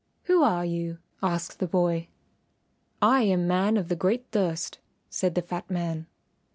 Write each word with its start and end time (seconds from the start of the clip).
"Who 0.23 0.41
are 0.41 0.65
you?" 0.65 0.97
asked 1.21 1.59
the 1.59 1.67
boy. 1.67 2.07
"I 3.03 3.21
am 3.21 3.47
Man 3.47 3.77
of 3.77 3.87
the 3.87 3.95
Great 3.95 4.25
Thirst," 4.31 4.79
said 5.11 5.35
the 5.35 5.43
fat 5.43 5.69
man. 5.69 6.07